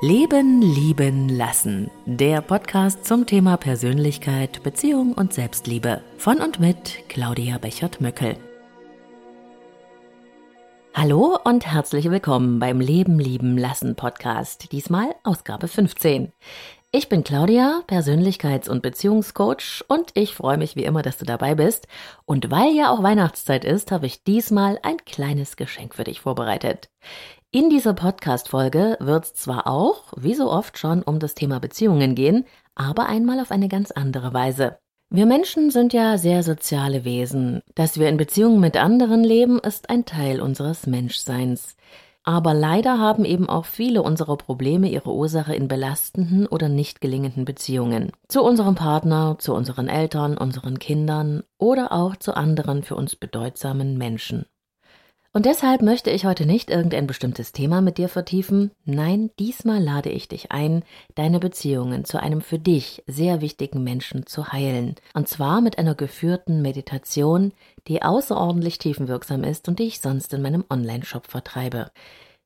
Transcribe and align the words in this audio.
Leben, 0.00 0.62
lieben, 0.62 1.28
lassen. 1.28 1.90
Der 2.06 2.40
Podcast 2.40 3.04
zum 3.04 3.26
Thema 3.26 3.56
Persönlichkeit, 3.56 4.62
Beziehung 4.62 5.12
und 5.12 5.32
Selbstliebe. 5.32 6.02
Von 6.18 6.38
und 6.38 6.60
mit 6.60 7.08
Claudia 7.08 7.58
Bechert-Möckel. 7.58 8.36
Hallo 10.94 11.36
und 11.42 11.66
herzlich 11.66 12.10
willkommen 12.10 12.60
beim 12.60 12.80
Leben, 12.80 13.18
lieben, 13.18 13.58
lassen 13.58 13.96
Podcast. 13.96 14.70
Diesmal 14.70 15.16
Ausgabe 15.24 15.66
15. 15.66 16.32
Ich 16.90 17.10
bin 17.10 17.22
Claudia, 17.22 17.82
Persönlichkeits- 17.86 18.70
und 18.70 18.82
Beziehungscoach 18.82 19.84
und 19.88 20.10
ich 20.14 20.34
freue 20.34 20.56
mich 20.56 20.74
wie 20.74 20.84
immer, 20.84 21.02
dass 21.02 21.18
du 21.18 21.26
dabei 21.26 21.54
bist. 21.54 21.86
Und 22.24 22.50
weil 22.50 22.74
ja 22.74 22.90
auch 22.90 23.02
Weihnachtszeit 23.02 23.64
ist, 23.64 23.92
habe 23.92 24.06
ich 24.06 24.24
diesmal 24.24 24.78
ein 24.82 24.96
kleines 25.04 25.56
Geschenk 25.56 25.94
für 25.94 26.04
dich 26.04 26.20
vorbereitet. 26.20 26.88
In 27.50 27.70
dieser 27.70 27.94
Podcast-Folge 27.94 28.98
wird 29.00 29.24
es 29.24 29.32
zwar 29.32 29.66
auch, 29.66 30.12
wie 30.18 30.34
so 30.34 30.52
oft 30.52 30.76
schon, 30.76 31.02
um 31.02 31.18
das 31.18 31.34
Thema 31.34 31.60
Beziehungen 31.60 32.14
gehen, 32.14 32.44
aber 32.74 33.06
einmal 33.06 33.40
auf 33.40 33.50
eine 33.50 33.68
ganz 33.68 33.90
andere 33.90 34.34
Weise. 34.34 34.76
Wir 35.08 35.24
Menschen 35.24 35.70
sind 35.70 35.94
ja 35.94 36.18
sehr 36.18 36.42
soziale 36.42 37.06
Wesen. 37.06 37.62
Dass 37.74 37.98
wir 37.98 38.10
in 38.10 38.18
Beziehungen 38.18 38.60
mit 38.60 38.76
anderen 38.76 39.24
leben, 39.24 39.58
ist 39.60 39.88
ein 39.88 40.04
Teil 40.04 40.42
unseres 40.42 40.86
Menschseins. 40.86 41.74
Aber 42.22 42.52
leider 42.52 42.98
haben 42.98 43.24
eben 43.24 43.48
auch 43.48 43.64
viele 43.64 44.02
unserer 44.02 44.36
Probleme 44.36 44.90
ihre 44.90 45.14
Ursache 45.14 45.54
in 45.54 45.68
belastenden 45.68 46.46
oder 46.46 46.68
nicht 46.68 47.00
gelingenden 47.00 47.46
Beziehungen. 47.46 48.12
Zu 48.28 48.42
unserem 48.42 48.74
Partner, 48.74 49.36
zu 49.38 49.54
unseren 49.54 49.88
Eltern, 49.88 50.36
unseren 50.36 50.78
Kindern 50.78 51.44
oder 51.56 51.92
auch 51.92 52.14
zu 52.14 52.36
anderen 52.36 52.82
für 52.82 52.94
uns 52.94 53.16
bedeutsamen 53.16 53.96
Menschen. 53.96 54.44
Und 55.38 55.46
deshalb 55.46 55.82
möchte 55.82 56.10
ich 56.10 56.24
heute 56.24 56.46
nicht 56.46 56.68
irgendein 56.68 57.06
bestimmtes 57.06 57.52
Thema 57.52 57.80
mit 57.80 57.96
dir 57.96 58.08
vertiefen. 58.08 58.72
Nein, 58.84 59.30
diesmal 59.38 59.80
lade 59.80 60.10
ich 60.10 60.26
dich 60.26 60.50
ein, 60.50 60.82
deine 61.14 61.38
Beziehungen 61.38 62.04
zu 62.04 62.20
einem 62.20 62.40
für 62.40 62.58
dich 62.58 63.04
sehr 63.06 63.40
wichtigen 63.40 63.84
Menschen 63.84 64.26
zu 64.26 64.50
heilen. 64.50 64.96
Und 65.14 65.28
zwar 65.28 65.60
mit 65.60 65.78
einer 65.78 65.94
geführten 65.94 66.60
Meditation, 66.60 67.52
die 67.86 68.02
außerordentlich 68.02 68.78
tiefenwirksam 68.78 69.44
ist 69.44 69.68
und 69.68 69.78
die 69.78 69.84
ich 69.84 70.00
sonst 70.00 70.34
in 70.34 70.42
meinem 70.42 70.64
Online-Shop 70.68 71.28
vertreibe. 71.28 71.92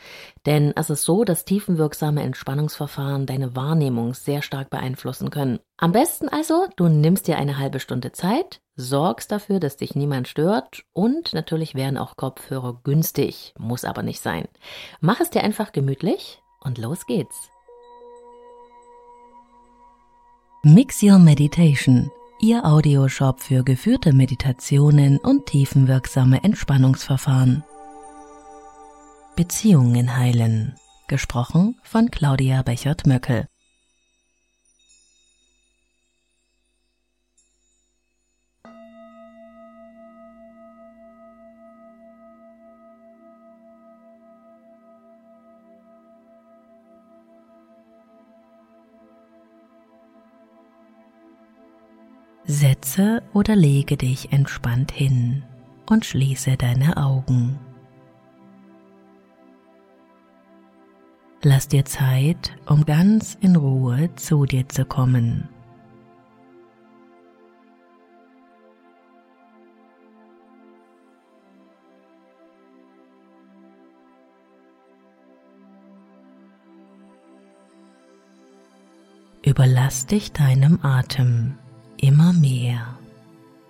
Denn 0.45 0.73
es 0.75 0.89
ist 0.89 1.03
so, 1.03 1.23
dass 1.23 1.45
tiefenwirksame 1.45 2.21
Entspannungsverfahren 2.21 3.25
deine 3.25 3.55
Wahrnehmung 3.55 4.13
sehr 4.13 4.41
stark 4.41 4.69
beeinflussen 4.69 5.29
können. 5.29 5.59
Am 5.77 5.93
besten 5.93 6.27
also, 6.27 6.67
du 6.75 6.89
nimmst 6.89 7.27
dir 7.27 7.37
eine 7.37 7.57
halbe 7.57 7.79
Stunde 7.79 8.11
Zeit, 8.11 8.59
sorgst 8.79 9.31
dafür, 9.31 9.59
dass 9.59 9.77
dich 9.77 9.95
niemand 9.95 10.27
stört 10.27 10.83
und 10.93 11.33
natürlich 11.33 11.75
wären 11.75 11.97
auch 11.97 12.15
Kopfhörer 12.15 12.79
günstig, 12.83 13.53
muss 13.57 13.83
aber 13.83 14.03
nicht 14.03 14.21
sein. 14.21 14.47
Mach 15.01 15.19
es 15.19 15.29
dir 15.29 15.43
einfach 15.43 15.71
gemütlich 15.73 16.41
und 16.61 16.77
los 16.77 17.05
geht's. 17.05 17.49
Mix 20.63 21.03
Your 21.03 21.19
Meditation, 21.19 22.11
Ihr 22.39 22.65
Audioshop 22.65 23.41
für 23.41 23.63
geführte 23.63 24.13
Meditationen 24.13 25.17
und 25.17 25.45
tiefenwirksame 25.45 26.43
Entspannungsverfahren. 26.43 27.63
Beziehungen 29.35 30.17
heilen. 30.17 30.75
Gesprochen 31.07 31.77
von 31.83 32.11
Claudia 32.11 32.61
Bechert-Möckel. 32.61 33.47
Setze 52.51 53.21
oder 53.31 53.55
lege 53.55 53.95
dich 53.95 54.31
entspannt 54.31 54.91
hin 54.91 55.43
und 55.85 56.03
schließe 56.03 56.57
deine 56.57 56.97
Augen. 56.97 57.59
Lass 61.43 61.67
dir 61.67 61.85
Zeit, 61.85 62.57
um 62.65 62.85
ganz 62.85 63.37
in 63.39 63.55
Ruhe 63.55 64.09
zu 64.15 64.45
dir 64.45 64.67
zu 64.67 64.83
kommen. 64.85 65.47
Überlass 79.43 80.07
dich 80.07 80.31
deinem 80.31 80.79
Atem 80.81 81.59
immer 82.01 82.33
mehr 82.33 82.97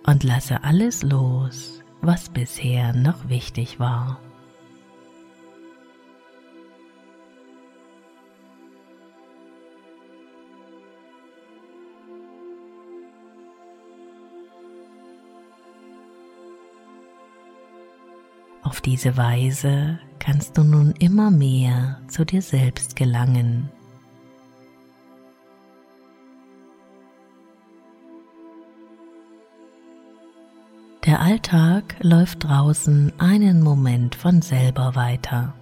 und 0.04 0.24
lasse 0.24 0.64
alles 0.64 1.02
los, 1.02 1.82
was 2.00 2.28
bisher 2.28 2.92
noch 2.94 3.28
wichtig 3.28 3.78
war. 3.78 4.20
Auf 18.62 18.80
diese 18.80 19.16
Weise 19.16 19.98
kannst 20.18 20.56
du 20.56 20.62
nun 20.62 20.92
immer 20.98 21.30
mehr 21.30 22.00
zu 22.08 22.24
dir 22.24 22.40
selbst 22.40 22.94
gelangen 22.94 23.70
Der 31.10 31.20
Alltag 31.22 31.96
läuft 32.02 32.44
draußen 32.44 33.12
einen 33.18 33.62
Moment 33.62 34.14
von 34.14 34.42
selber 34.42 34.94
weiter. 34.94 35.54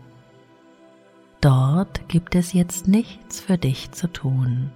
Dort 1.41 2.07
gibt 2.07 2.35
es 2.35 2.53
jetzt 2.53 2.87
nichts 2.87 3.41
für 3.41 3.57
dich 3.57 3.91
zu 3.93 4.13
tun. 4.13 4.71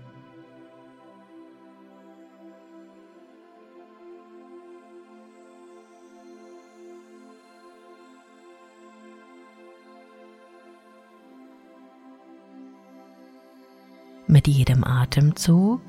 Mit 14.27 14.49
jedem 14.49 14.85
Atemzug 14.85 15.83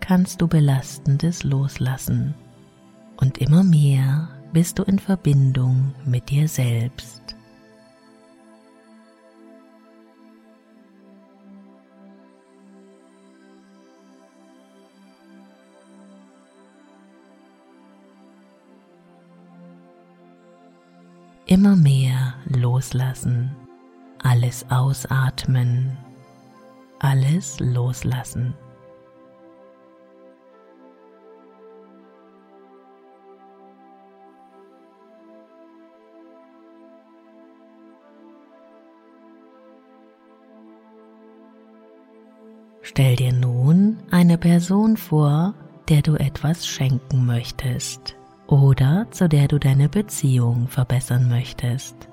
kannst 0.00 0.40
du 0.40 0.48
Belastendes 0.48 1.44
loslassen 1.44 2.34
und 3.22 3.38
immer 3.38 3.62
mehr 3.62 4.28
bist 4.52 4.80
du 4.80 4.82
in 4.82 4.98
Verbindung 4.98 5.94
mit 6.04 6.28
dir 6.28 6.48
selbst. 6.48 7.22
Immer 21.46 21.76
mehr 21.76 22.34
loslassen, 22.46 23.54
alles 24.20 24.66
ausatmen, 24.68 25.96
alles 26.98 27.60
loslassen. 27.60 28.54
Stell 42.84 43.14
dir 43.14 43.32
nun 43.32 43.98
eine 44.10 44.36
Person 44.36 44.96
vor, 44.96 45.54
der 45.88 46.02
du 46.02 46.16
etwas 46.16 46.66
schenken 46.66 47.24
möchtest 47.24 48.16
oder 48.48 49.06
zu 49.12 49.28
der 49.28 49.46
du 49.46 49.60
deine 49.60 49.88
Beziehung 49.88 50.66
verbessern 50.66 51.28
möchtest. 51.28 52.08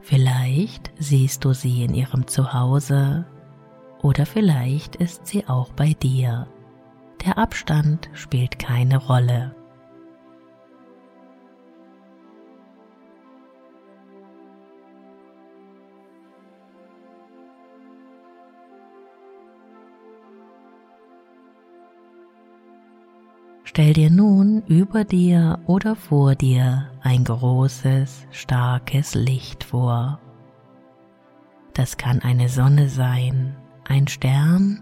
Vielleicht 0.00 0.92
siehst 0.98 1.44
du 1.44 1.52
sie 1.52 1.84
in 1.84 1.92
ihrem 1.92 2.26
Zuhause, 2.26 3.26
oder 4.06 4.24
vielleicht 4.24 4.94
ist 4.94 5.26
sie 5.26 5.48
auch 5.48 5.72
bei 5.72 5.92
dir. 5.94 6.46
Der 7.24 7.38
Abstand 7.38 8.08
spielt 8.12 8.56
keine 8.56 8.98
Rolle. 8.98 9.52
Stell 23.64 23.92
dir 23.92 24.10
nun 24.10 24.62
über 24.68 25.02
dir 25.02 25.58
oder 25.66 25.96
vor 25.96 26.36
dir 26.36 26.90
ein 27.02 27.24
großes, 27.24 28.28
starkes 28.30 29.16
Licht 29.16 29.64
vor. 29.64 30.20
Das 31.74 31.96
kann 31.96 32.22
eine 32.22 32.48
Sonne 32.48 32.88
sein, 32.88 33.56
ein 33.88 34.08
Stern 34.08 34.80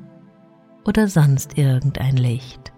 oder 0.85 1.09
sonst 1.09 1.56
irgendein 1.59 2.17
Licht, 2.17 2.73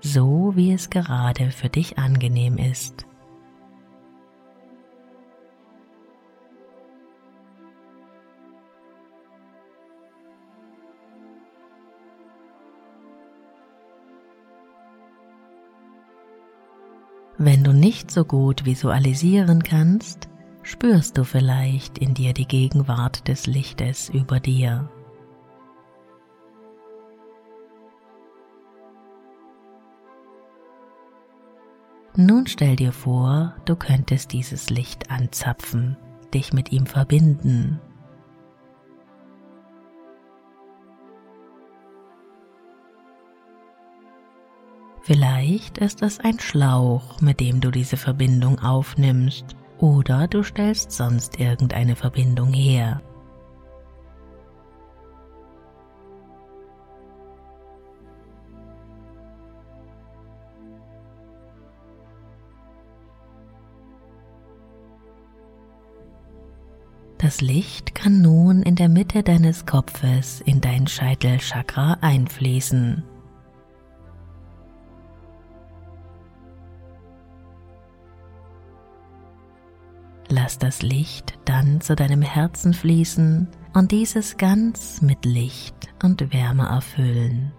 so 0.00 0.52
wie 0.54 0.72
es 0.72 0.90
gerade 0.90 1.50
für 1.50 1.68
dich 1.68 1.98
angenehm 1.98 2.58
ist. 2.58 3.06
Wenn 17.44 17.64
du 17.64 17.72
nicht 17.72 18.12
so 18.12 18.24
gut 18.24 18.66
visualisieren 18.66 19.64
kannst, 19.64 20.28
spürst 20.62 21.18
du 21.18 21.24
vielleicht 21.24 21.98
in 21.98 22.14
dir 22.14 22.34
die 22.34 22.46
Gegenwart 22.46 23.26
des 23.26 23.46
Lichtes 23.46 24.10
über 24.10 24.38
dir. 24.38 24.88
Nun 32.14 32.46
stell 32.46 32.76
dir 32.76 32.92
vor, 32.92 33.54
du 33.64 33.74
könntest 33.74 34.32
dieses 34.32 34.68
Licht 34.70 35.10
anzapfen, 35.10 35.96
dich 36.34 36.52
mit 36.52 36.72
ihm 36.72 36.86
verbinden 36.86 37.80
Vielleicht 45.04 45.78
ist 45.78 46.00
es 46.02 46.20
ein 46.20 46.38
Schlauch, 46.38 47.20
mit 47.20 47.40
dem 47.40 47.60
du 47.60 47.72
diese 47.72 47.96
Verbindung 47.96 48.60
aufnimmst, 48.60 49.56
oder 49.78 50.28
du 50.28 50.44
stellst 50.44 50.92
sonst 50.92 51.40
irgendeine 51.40 51.96
Verbindung 51.96 52.52
her. 52.52 53.02
Das 67.32 67.40
Licht 67.40 67.94
kann 67.94 68.20
nun 68.20 68.60
in 68.60 68.76
der 68.76 68.90
Mitte 68.90 69.22
deines 69.22 69.64
Kopfes 69.64 70.42
in 70.42 70.60
dein 70.60 70.86
Scheitelchakra 70.86 71.96
einfließen. 72.02 73.02
Lass 80.28 80.58
das 80.58 80.82
Licht 80.82 81.38
dann 81.46 81.80
zu 81.80 81.96
deinem 81.96 82.20
Herzen 82.20 82.74
fließen 82.74 83.48
und 83.72 83.92
dieses 83.92 84.36
ganz 84.36 85.00
mit 85.00 85.24
Licht 85.24 85.88
und 86.02 86.34
Wärme 86.34 86.64
erfüllen. 86.64 87.50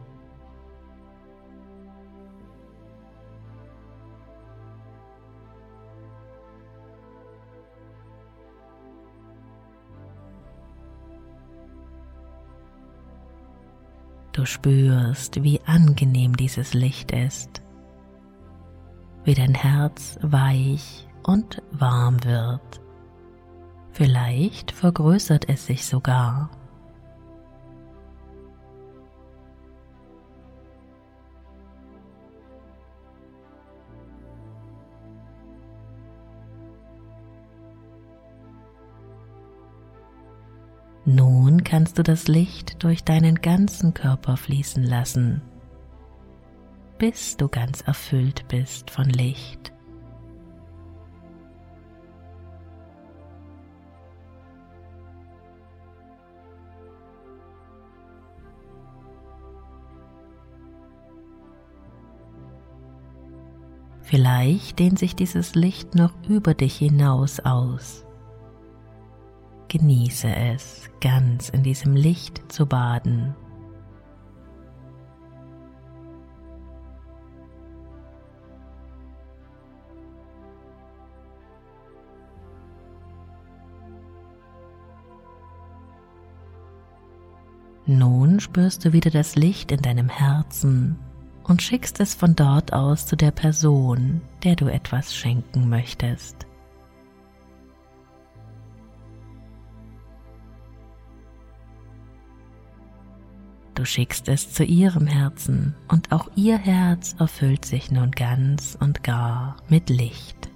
Du 14.43 14.47
spürst, 14.47 15.41
wie 15.41 15.61
angenehm 15.65 16.35
dieses 16.35 16.73
Licht 16.73 17.13
ist, 17.13 17.61
wie 19.23 19.33
dein 19.33 19.53
Herz 19.55 20.19
weich 20.21 21.07
und 21.23 21.61
warm 21.71 22.21
wird. 22.25 22.81
Vielleicht 23.93 24.73
vergrößert 24.73 25.47
es 25.47 25.65
sich 25.65 25.85
sogar. 25.85 26.49
Nun 41.05 41.65
kannst 41.65 41.99
du 41.99 42.03
das 42.03 42.29
Licht 42.29 42.81
durch 42.81 43.03
deinen 43.03 43.35
ganzen 43.35 43.93
Körper 43.93 44.37
fließen 44.37 44.83
lassen, 44.83 45.41
bis 46.97 47.35
du 47.35 47.49
ganz 47.49 47.81
erfüllt 47.81 48.47
bist 48.47 48.89
von 48.89 49.09
Licht. 49.09 49.73
Vielleicht 64.03 64.79
dehnt 64.79 64.99
sich 64.99 65.15
dieses 65.15 65.55
Licht 65.55 65.95
noch 65.95 66.13
über 66.29 66.53
dich 66.53 66.77
hinaus 66.77 67.39
aus. 67.39 68.02
Genieße 69.73 70.27
es, 70.27 70.87
ganz 71.01 71.49
in 71.49 71.63
diesem 71.63 71.95
Licht 71.95 72.43
zu 72.47 72.67
baden. 72.67 73.33
Nun 87.87 88.39
spürst 88.39 88.85
du 88.85 88.93
wieder 88.93 89.09
das 89.09 89.35
Licht 89.35 89.71
in 89.71 89.81
deinem 89.81 90.07
Herzen 90.07 90.99
und 91.45 91.63
schickst 91.63 91.99
es 91.99 92.13
von 92.13 92.35
dort 92.35 92.73
aus 92.73 93.07
zu 93.07 93.15
der 93.15 93.31
Person, 93.31 94.21
der 94.43 94.55
du 94.55 94.67
etwas 94.67 95.15
schenken 95.15 95.67
möchtest. 95.67 96.45
Du 103.83 103.87
schickst 103.87 104.29
es 104.29 104.53
zu 104.53 104.63
ihrem 104.63 105.07
Herzen 105.07 105.75
und 105.89 106.13
auch 106.13 106.29
ihr 106.37 106.57
Herz 106.57 107.17
erfüllt 107.19 107.65
sich 107.65 107.91
nun 107.91 108.11
ganz 108.11 108.77
und 108.79 109.03
gar 109.03 109.57
mit 109.67 109.89
Licht. 109.89 110.49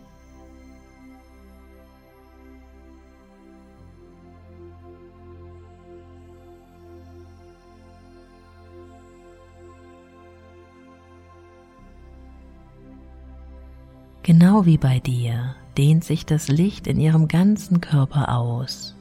Genau 14.23 14.65
wie 14.65 14.77
bei 14.77 14.99
dir 15.01 15.53
dehnt 15.77 16.05
sich 16.05 16.25
das 16.25 16.47
Licht 16.47 16.87
in 16.87 16.97
ihrem 16.97 17.27
ganzen 17.27 17.81
Körper 17.81 18.33
aus. 18.33 18.96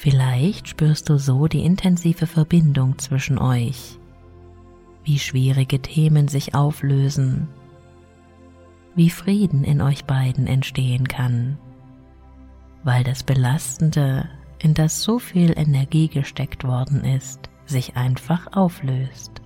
Vielleicht 0.00 0.66
spürst 0.66 1.10
du 1.10 1.18
so 1.18 1.46
die 1.46 1.62
intensive 1.62 2.26
Verbindung 2.26 2.96
zwischen 2.96 3.36
euch, 3.36 3.98
wie 5.04 5.18
schwierige 5.18 5.82
Themen 5.82 6.26
sich 6.26 6.54
auflösen. 6.54 7.48
Wie 8.94 9.10
Frieden 9.10 9.62
in 9.62 9.82
euch 9.82 10.06
beiden 10.06 10.46
entstehen 10.46 11.06
kann, 11.06 11.58
weil 12.82 13.04
das 13.04 13.22
Belastende, 13.22 14.26
in 14.58 14.72
das 14.72 15.02
so 15.02 15.18
viel 15.18 15.52
Energie 15.54 16.08
gesteckt 16.08 16.64
worden 16.64 17.04
ist, 17.04 17.50
sich 17.66 17.94
einfach 17.94 18.54
auflöst. 18.54 19.39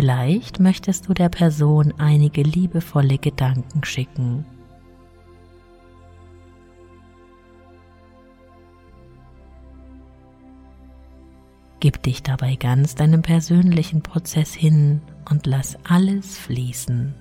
Vielleicht 0.00 0.60
möchtest 0.60 1.10
du 1.10 1.12
der 1.12 1.28
Person 1.28 1.92
einige 1.98 2.40
liebevolle 2.40 3.18
Gedanken 3.18 3.84
schicken. 3.84 4.46
Gib 11.80 12.02
dich 12.02 12.22
dabei 12.22 12.54
ganz 12.54 12.94
deinem 12.94 13.20
persönlichen 13.20 14.00
Prozess 14.00 14.54
hin 14.54 15.02
und 15.28 15.44
lass 15.44 15.76
alles 15.84 16.38
fließen. 16.38 17.14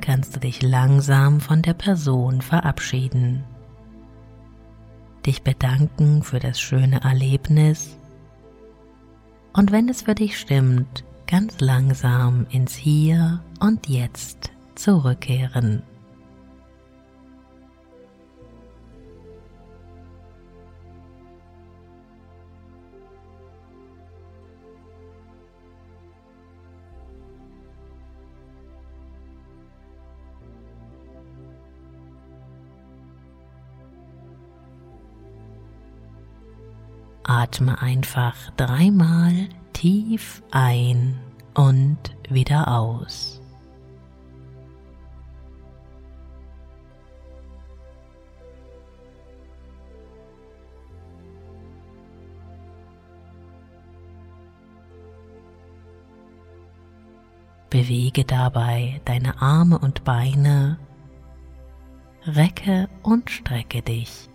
Kannst 0.00 0.34
du 0.34 0.40
dich 0.40 0.62
langsam 0.62 1.40
von 1.40 1.60
der 1.60 1.74
Person 1.74 2.40
verabschieden. 2.40 3.44
Dich 5.26 5.42
bedanken 5.42 6.22
für 6.22 6.38
das 6.38 6.58
schöne 6.58 7.02
Erlebnis 7.02 7.98
und 9.52 9.70
wenn 9.70 9.88
es 9.90 10.02
für 10.02 10.14
dich 10.14 10.38
stimmt, 10.38 11.04
ganz 11.26 11.60
langsam 11.60 12.46
ins 12.50 12.74
Hier 12.74 13.42
und 13.60 13.88
Jetzt 13.88 14.50
zurückkehren. 14.74 15.82
Atme 37.32 37.80
einfach 37.80 38.36
dreimal 38.58 39.48
tief 39.72 40.42
ein 40.50 41.18
und 41.54 42.14
wieder 42.28 42.68
aus. 42.68 43.40
Bewege 57.70 58.26
dabei 58.26 59.00
deine 59.06 59.40
Arme 59.40 59.78
und 59.78 60.04
Beine, 60.04 60.78
recke 62.26 62.90
und 63.02 63.30
strecke 63.30 63.80
dich. 63.80 64.28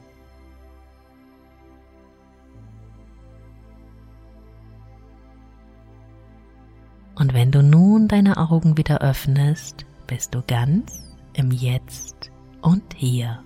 Und 7.18 7.34
wenn 7.34 7.52
du 7.52 7.64
nun 7.64 8.08
deine 8.08 8.38
Augen 8.38 8.78
wieder 8.78 9.02
öffnest, 9.02 9.86
bist 10.06 10.36
du 10.36 10.44
ganz 10.46 11.02
im 11.34 11.52
Jetzt 11.52 12.32
und 12.62 12.84
Hier. 12.96 13.44